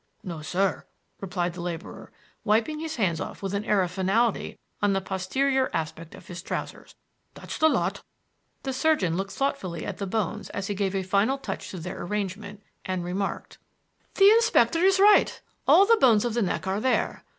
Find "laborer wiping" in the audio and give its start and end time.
1.61-2.79